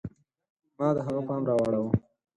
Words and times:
ما 0.77 0.87
د 0.95 0.97
هغه 1.07 1.21
پام 1.27 1.41
را 1.49 1.53
واړوه. 1.57 1.89